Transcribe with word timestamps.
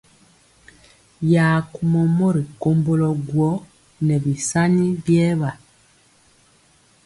Ya 1.33 1.47
kumɔ 1.73 2.01
mori 2.17 2.41
komblo 2.61 3.09
guó 3.27 3.51
nɛ 4.05 4.15
bisani 4.23 4.85
biewa. 5.03 5.49